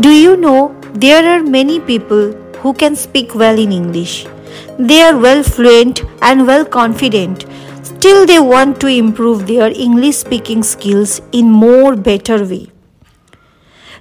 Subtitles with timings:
[0.00, 4.26] Do you know there are many people who can speak well in English?
[4.76, 7.46] They are well fluent and well confident.
[7.84, 12.72] Still they want to improve their English speaking skills in more better way.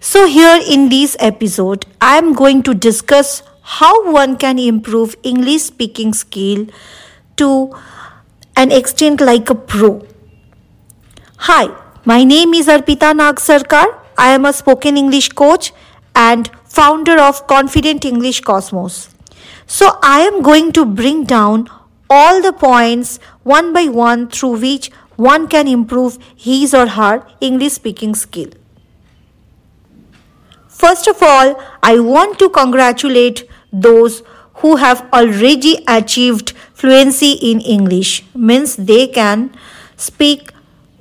[0.00, 5.64] So here in this episode I am going to discuss how one can improve English
[5.64, 6.68] speaking skill
[7.36, 7.70] to
[8.56, 10.06] an extent like a pro.
[11.36, 11.68] Hi,
[12.06, 14.01] my name is Arpita Nag Sarkar.
[14.16, 15.72] I am a spoken English coach
[16.14, 19.08] and founder of Confident English Cosmos.
[19.66, 21.68] So I am going to bring down
[22.10, 27.74] all the points one by one through which one can improve his or her English
[27.74, 28.50] speaking skill.
[30.68, 34.22] First of all, I want to congratulate those
[34.54, 39.52] who have already achieved fluency in English means they can
[39.96, 40.51] speak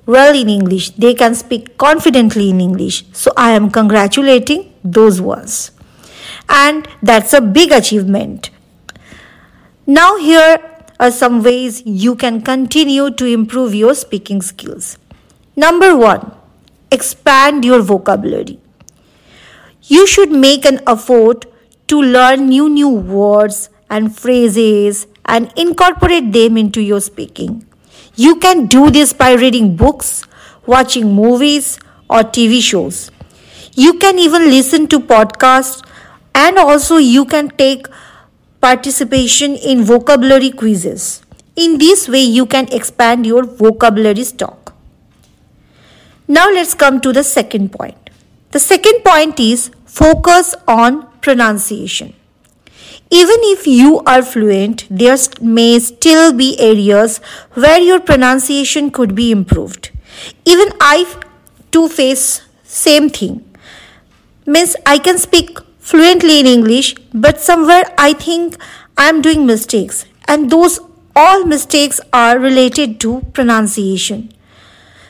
[0.06, 3.06] well in English, they can speak confidently in English.
[3.12, 5.72] So I am congratulating those ones.
[6.50, 8.50] And that's a big achievement.
[9.86, 10.58] Now, here
[11.00, 14.98] are some ways you can continue to improve your speaking skills.
[15.56, 16.32] Number one,
[16.92, 18.60] expand your vocabulary.
[19.84, 21.46] You should make an effort
[21.88, 27.66] to learn new new words and phrases and incorporate them into your speaking.
[28.16, 30.26] You can do this by reading books,
[30.66, 33.10] watching movies, or TV shows.
[33.74, 35.86] You can even listen to podcasts
[36.36, 37.88] and also you can take
[38.60, 41.22] participation in vocabulary quizzes.
[41.56, 44.74] In this way, you can expand your vocabulary stock.
[46.28, 48.10] Now, let's come to the second point.
[48.52, 52.14] The second point is focus on pronunciation.
[53.14, 57.18] Even if you are fluent, there may still be areas
[57.54, 59.92] where your pronunciation could be improved.
[60.46, 61.06] Even I
[61.72, 63.44] too face same thing.
[64.46, 68.56] Means I can speak fluently in English, but somewhere I think
[68.98, 70.80] I am doing mistakes, and those
[71.14, 74.32] all mistakes are related to pronunciation.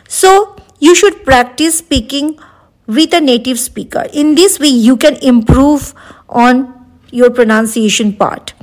[0.08, 2.40] So you should practice speaking
[2.88, 4.08] with a native speaker.
[4.12, 5.94] In this way, you can improve
[6.28, 6.81] on
[7.12, 8.54] your pronunciation part.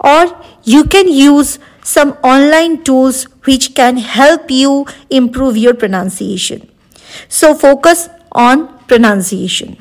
[0.00, 6.70] Or you can use some online tools which can help you improve your pronunciation.
[7.28, 9.76] So focus on pronunciation.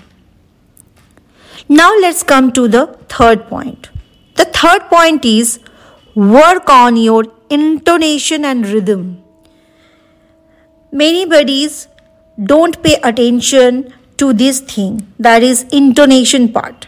[1.70, 3.90] Now let's come to the third point.
[4.36, 5.60] The third point is
[6.16, 9.24] work on your intonation and rhythm.
[10.92, 11.88] Many buddies
[12.42, 16.88] don't pay attention to this thing that is intonation part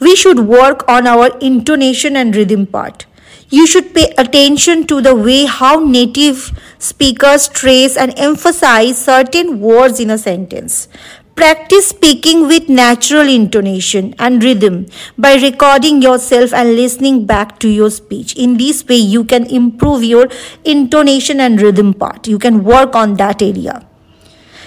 [0.00, 3.06] we should work on our intonation and rhythm part.
[3.50, 9.98] You should pay attention to the way how native speakers trace and emphasize certain words
[9.98, 10.88] in a sentence.
[11.34, 14.86] Practice speaking with natural intonation and rhythm
[15.18, 18.36] by recording yourself and listening back to your speech.
[18.36, 20.28] In this way, you can improve your
[20.64, 22.28] intonation and rhythm part.
[22.28, 23.86] You can work on that area.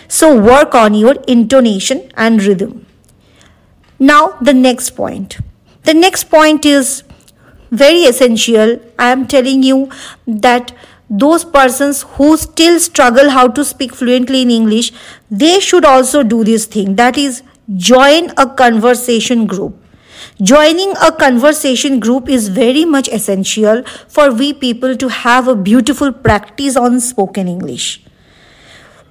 [0.08, 2.86] So, work on your intonation and rhythm.
[4.04, 5.38] Now, the next point.
[5.84, 7.04] The next point is
[7.72, 8.80] very essential.
[9.00, 9.90] I am telling you
[10.28, 10.74] that
[11.10, 14.92] those persons who still struggle how to speak fluently in English,
[15.32, 17.44] they should also do this thing that is,
[17.78, 19.82] join a conversation group.
[20.42, 26.12] Joining a conversation group is very much essential for we people to have a beautiful
[26.12, 28.03] practice on spoken English.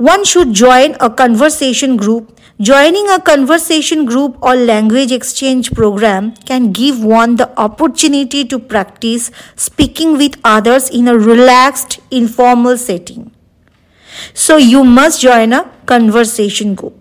[0.03, 6.71] One should join a conversation group Joining a conversation group or language exchange program can
[6.71, 13.33] give one the opportunity to practice speaking with others in a relaxed, informal setting.
[14.33, 16.95] So you must join a conversation group.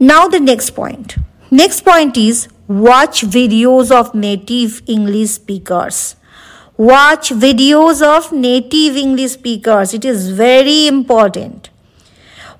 [0.00, 1.16] Now the next point.
[1.52, 6.16] Next point is watch videos of native English speakers.
[6.76, 9.94] Watch videos of native English speakers.
[9.94, 11.70] It is very important.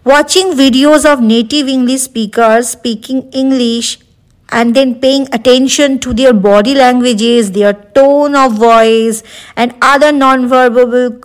[0.05, 3.99] Watching videos of native English speakers speaking English
[4.51, 9.25] and then paying attention to their body languages, their tone of voice,
[9.57, 11.19] and other non-verbal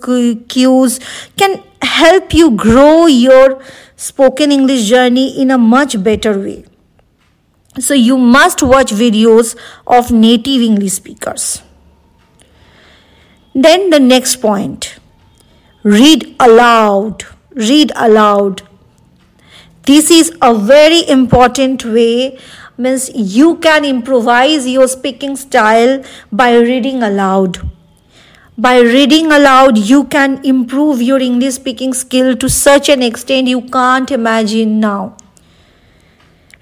[0.48, 0.98] cues
[1.36, 3.62] can help you grow your
[3.94, 6.64] spoken English journey in a much better way.
[7.78, 11.62] So, you must watch videos of native English speakers.
[13.54, 14.98] Then, the next point.
[15.82, 17.24] Read aloud.
[17.54, 18.62] Read aloud.
[19.84, 22.38] This is a very important way.
[22.76, 27.58] Means you can improvise your speaking style by reading aloud.
[28.56, 33.62] By reading aloud you can improve your english speaking skill to such an extent you
[33.62, 35.16] can't imagine now.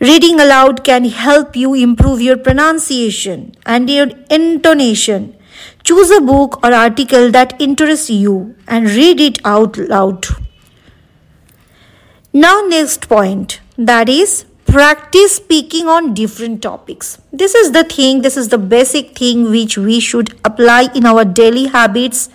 [0.01, 5.35] Reading aloud can help you improve your pronunciation and your intonation.
[5.85, 10.27] Choose a book or article that interests you and read it out loud.
[12.33, 17.19] Now, next point that is practice speaking on different topics.
[17.33, 21.25] This is the thing, this is the basic thing which we should apply in our
[21.25, 22.29] daily habits.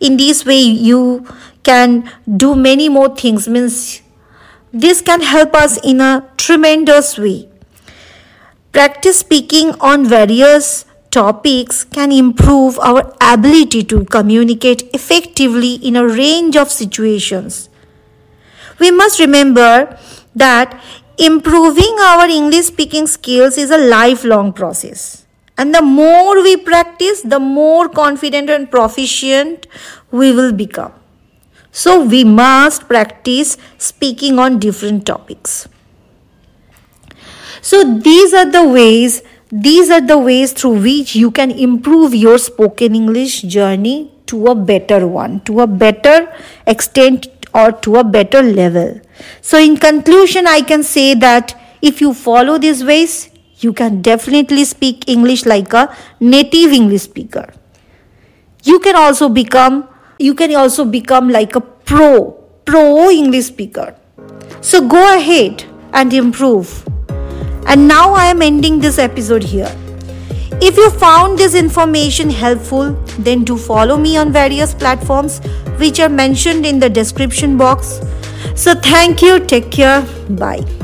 [0.00, 1.26] In this way, you
[1.62, 4.00] can do many more things, means
[4.72, 7.48] this can help us in a tremendous way.
[8.72, 16.56] Practice speaking on various topics can improve our ability to communicate effectively in a range
[16.56, 17.68] of situations.
[18.80, 19.98] We must remember
[20.34, 20.82] that
[21.16, 25.24] improving our English speaking skills is a lifelong process.
[25.56, 29.68] And the more we practice, the more confident and proficient
[30.10, 30.92] we will become.
[31.70, 35.68] So we must practice speaking on different topics.
[37.60, 39.22] So these are the ways
[39.62, 44.54] these are the ways through which you can improve your spoken English journey to a
[44.54, 46.32] better one, to a better
[46.66, 49.00] extent or to a better level.
[49.42, 53.30] So in conclusion I can say that if you follow these ways
[53.60, 57.46] you can definitely speak English like a native English speaker.
[58.64, 62.32] You can also become you can also become like a pro,
[62.64, 63.94] pro English speaker.
[64.60, 65.62] So go ahead
[65.92, 66.84] and improve.
[67.66, 69.74] And now I am ending this episode here.
[70.60, 75.40] If you found this information helpful, then do follow me on various platforms
[75.78, 78.00] which are mentioned in the description box.
[78.54, 80.83] So thank you, take care, bye.